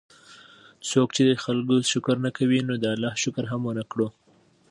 څوک 0.89 1.07
چې 1.15 1.21
د 1.29 1.31
خلکو 1.43 1.75
شکر 1.91 2.15
نه 2.25 2.31
کوي، 2.37 2.59
نو 2.67 2.73
ده 2.83 2.89
د 2.91 2.93
الله 2.95 3.13
شکر 3.23 3.43
هم 3.51 3.61
ونکړو 3.65 4.07